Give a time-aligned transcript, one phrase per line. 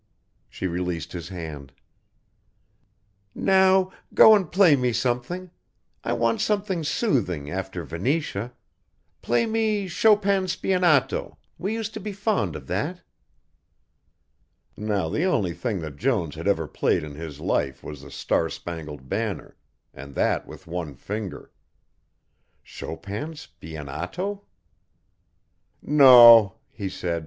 [0.49, 1.73] She released his hand.
[3.35, 5.51] "Now go and play me something.
[6.03, 8.51] I want something soothing after Venetia
[9.21, 13.03] play me Chopin's Spianato we used to be fond of that."
[14.75, 18.49] Now the only thing that Jones had ever played in his life was the Star
[18.49, 19.55] Spangled Banner
[19.93, 21.51] and that with one finger
[22.63, 24.45] Chopin's Spianato!
[25.83, 27.19] "No," he said.